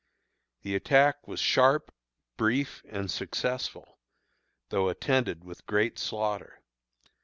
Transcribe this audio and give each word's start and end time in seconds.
The 0.63 0.73
attack 0.73 1.27
was 1.27 1.39
sharp, 1.39 1.93
brief, 2.35 2.81
and 2.89 3.11
successful, 3.11 3.99
though 4.69 4.89
attended 4.89 5.43
with 5.43 5.67
great 5.67 5.99
slaughter. 5.99 6.63